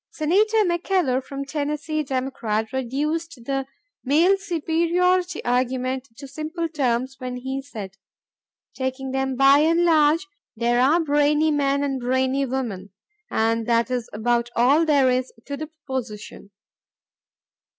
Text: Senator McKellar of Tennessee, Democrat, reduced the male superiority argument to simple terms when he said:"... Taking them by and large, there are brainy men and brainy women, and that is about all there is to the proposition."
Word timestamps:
Senator 0.09 0.63
McKellar 0.65 1.17
of 1.29 1.47
Tennessee, 1.47 2.01
Democrat, 2.01 2.73
reduced 2.73 3.45
the 3.45 3.67
male 4.03 4.35
superiority 4.35 5.45
argument 5.45 6.07
to 6.17 6.27
simple 6.27 6.67
terms 6.67 7.17
when 7.19 7.35
he 7.37 7.61
said:"... 7.61 7.97
Taking 8.79 9.11
them 9.11 9.35
by 9.35 9.59
and 9.59 9.85
large, 9.85 10.25
there 10.55 10.81
are 10.81 10.99
brainy 10.99 11.51
men 11.51 11.83
and 11.83 11.99
brainy 12.01 12.47
women, 12.47 12.89
and 13.29 13.67
that 13.67 13.91
is 13.91 14.09
about 14.11 14.49
all 14.55 14.85
there 14.87 15.11
is 15.11 15.31
to 15.45 15.55
the 15.55 15.67
proposition." 15.67 16.49